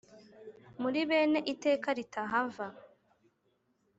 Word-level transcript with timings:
muri 0.81 0.99
bene 1.09 1.39
iteka 1.53 1.87
ritahava, 1.97 2.65